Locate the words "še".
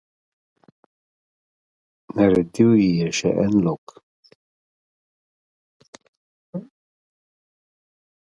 3.19-3.33